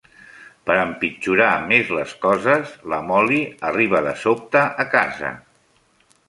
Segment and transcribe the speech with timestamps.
[0.69, 5.33] Per empitjorar més les coses, la Molly arriba de sobte a casa.